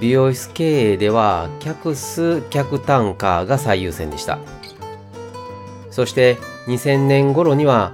[0.00, 4.38] 美容室経営では客数客単価が最優先でした。
[5.90, 7.92] そして2000年頃には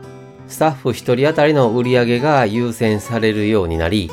[0.48, 4.10] スタッフ1人当たりの売り上げが優先されるようになり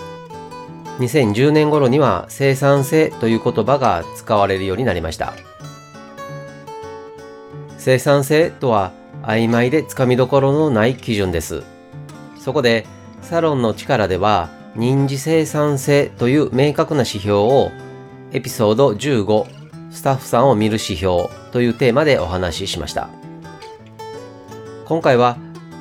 [1.00, 5.34] 2010年頃には生産性という言葉が使われるようになりました。
[7.78, 8.92] 生産性とは
[9.22, 11.64] 曖昧でつかみどころのない基準です。
[12.40, 12.86] そこで
[13.22, 17.72] サロンの力では認知生産性という明確な指標を
[18.32, 23.10] エピソード15スタッフさんを見る指標というテーマでお話ししました。
[24.86, 25.38] 今回は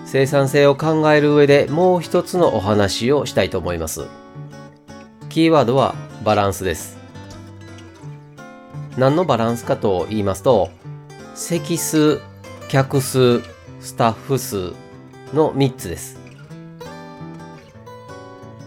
[0.06, 4.06] 生産性を考える上でもう一つのお話をしたいと思います。
[5.28, 6.96] キーワードはバランスです。
[8.96, 10.70] 何のバランスかと言いますと
[11.34, 12.22] 席数
[12.68, 13.42] 客数
[13.80, 14.72] スタッフ数
[15.34, 16.25] の3つです。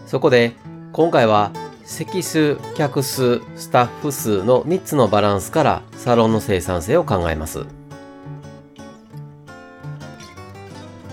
[0.10, 0.56] そこで
[0.92, 1.52] 今回は
[1.84, 7.68] 席数、客数、スタッフ数の3つのバランスからサロンの生産性を考えます。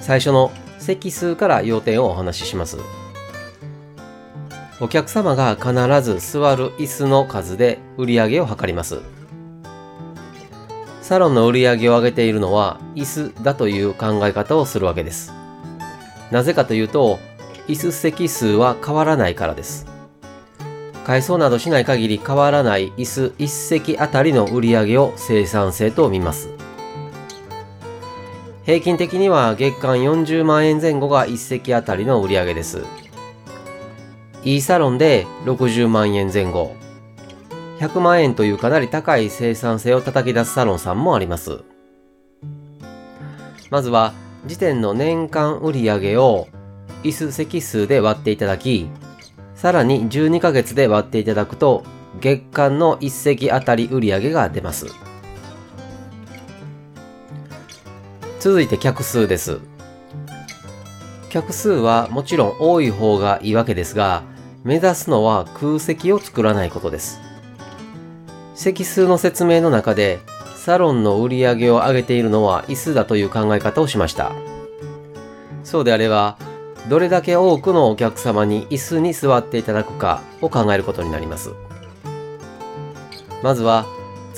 [0.01, 2.79] 最初の席数から要点をお話しします。
[4.81, 9.03] お客様が必ず座る椅子の数で売り上げを測ります。
[11.03, 15.35] サロンの売り上げを上げているのは椅子だという考え方をするわけです。
[16.31, 17.19] なぜかというと、
[17.69, 19.87] 椅子席数は変わらないからです。
[21.05, 26.51] 改装などしない限り変わらない椅子1席あたりの売り上げを生産性と見ます。
[28.65, 32.83] 平均的には月間40万円前後が1席あたりの売り上げです。
[34.43, 36.75] E サロンで60万円前後。
[37.79, 41.63] 100万円というかなり高い生産性を叩き出すサロンさんもあります。
[43.71, 44.13] まずは、
[44.47, 46.49] 時点の年間売り上げを
[47.07, 48.89] 椅子席数で割っていただき、
[49.55, 51.85] さらに12ヶ月で割っていただくと、
[52.21, 54.87] 月間の1席あたり売上が出ます。
[58.41, 59.61] 続いて客数です。
[61.31, 64.23] 客数はもちろん多い方がいいわけですが、
[64.65, 67.21] 目指すのは空席を作らないことです。
[68.57, 70.19] 席数の説明の中で、
[70.57, 74.33] サロンの売り上げを上げているのは椅子だという考え方をしました。
[75.63, 76.37] そうであれば、
[76.89, 81.51] どれだけ多くのお客様に椅子に座っていただくかを考えることになります。
[83.43, 83.87] まずは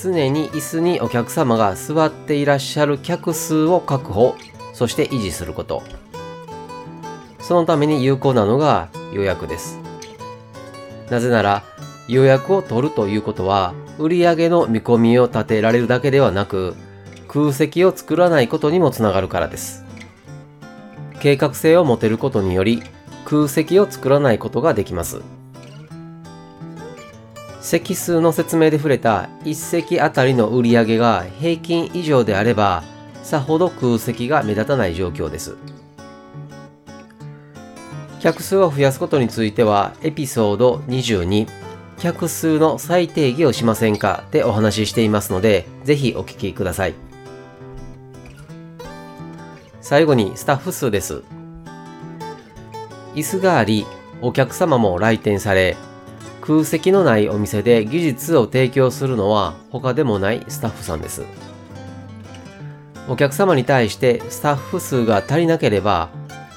[0.00, 4.34] 常に椅子にお客様が座っていらっしゃる客数を確保、
[4.72, 5.82] そして維持すること。
[7.40, 9.78] そのために有効なのが予約です。
[11.10, 11.64] なぜなら
[12.06, 16.74] 予約を取るということは売上の見込みを立てられるだけではなく
[17.26, 19.87] 空席を作らないことにもつながるからです。
[21.20, 22.82] 計画性を持てることにより
[23.24, 25.20] 空席を作らないことができます。
[27.60, 32.82] 席数の説明で触れた1席あたりの売り上げが平均以上であれば
[33.22, 35.56] さほど空席が目立たない状況です。
[38.20, 41.46] 客数を増やすことについてはエピソード22
[41.98, 44.24] 客数の再定義をしませんか？
[44.30, 47.07] でお話ししていますのでぜひお聞きください。
[49.88, 51.22] 最後にスタッフ数です。
[53.14, 53.86] 椅子があり、
[54.20, 55.78] お客様も来店され、
[56.42, 61.22] 空席のないお店で技術を提供するのは他でもないスタッフさんです。
[63.08, 66.10] お客様に対してスタッフ数が足りなければ、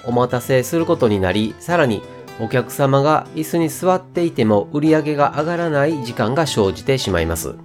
[0.04, 2.04] お待たせすることになり、さらに
[2.42, 7.56] お客様が椅子に座っていても売り上げが上がらない時間が生じてしまいます。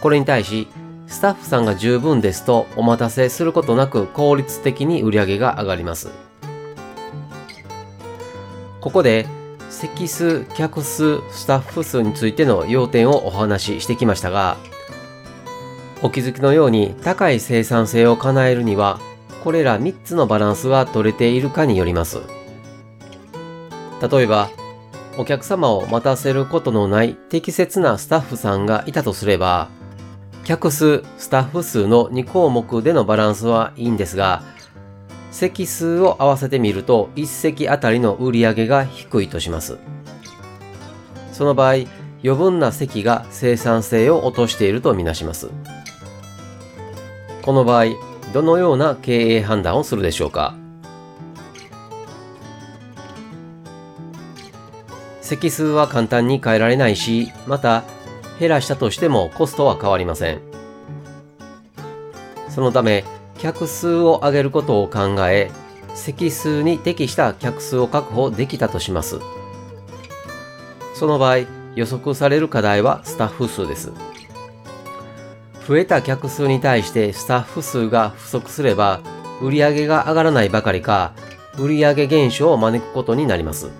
[0.00, 0.66] これに対し、
[1.12, 6.08] スタッフさんが十分ですとお待たせすることなく効率的に売り上げが上がります。
[8.80, 9.26] ここで
[9.68, 14.56] 席数、客数、スタッフ数についての要点をお話ししてきましたが、
[16.02, 18.98] お気づきのように高い生産性を叶えるには、
[19.44, 22.22] これら3つのバランスが取れているかによります。
[24.10, 24.48] 例えば、
[25.18, 29.68] お客様を待たせることのない適切なスタッフさんがいたとすれば、
[30.44, 34.42] 客数、スタッフ数の2項目でのバランスはいいんですが、
[35.30, 39.78] 席数を合わせてみると1席あたりの売り上げが低いとします。
[41.32, 41.74] その場合、
[42.24, 45.48] 余分な席が生産性を落としているとみなします。
[47.42, 47.84] この場合、
[48.32, 50.54] どのような経営判断をするでしょうか？
[55.20, 57.84] 席数は簡単に変えられないし、また
[58.42, 60.40] 減らしたとしてもコストは変わりません。
[62.48, 63.04] そのため、
[63.38, 65.52] 客数を上げることを考え、
[65.94, 69.20] 席数に適した客数を確保できたとします。
[70.94, 71.46] その場合、
[71.76, 73.92] 予測される課題はスタッフ数です。
[75.68, 79.02] 増えた客数に対してスタッフ数が不足すれば、
[79.40, 81.12] 売上が上がらないばかりか、
[81.60, 83.70] 売上減少を招くことになります。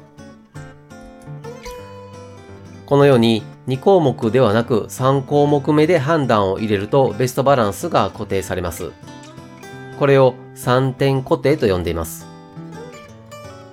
[2.87, 8.91] このように2項目ではなく3項目目で判断を入れるとベストバランスが固定されます。
[9.99, 12.27] これを3点固定と呼んでいます。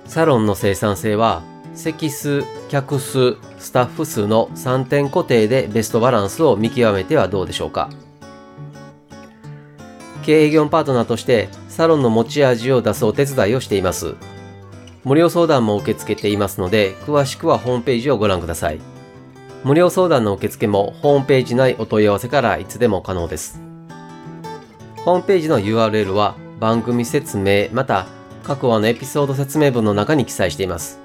[0.06, 1.42] サロンの生産性は
[1.74, 7.90] 席数、客数、スタッフ数の3点固定でベストバランスを見極めてはどうでしょうか。
[10.22, 14.14] 経営業パートナーとしてサロンの持ち味を出すお手伝いをしています。
[15.02, 18.99] 無料相談も受け付けていますので、詳しくはホームページをご覧ください。
[19.64, 23.60] 無料相談の受付もホームページ内お問い合わせからいつでも可能です。
[25.04, 28.06] ホームページの URL は番組説明また
[28.42, 30.98] 各話のエピソード説明文の中に記載しています。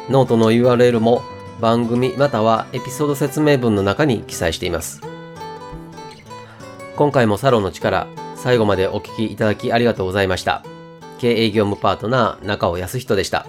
[0.10, 1.22] ノートの URL も
[1.62, 5.02] 番組またはエピソード説明文の中に記載しています。
[6.96, 10.64] 今回もサロンの力、最後までお聴きいただきありがとうございました。
[11.20, 13.46] 経営業務パートナー中尾康人でした。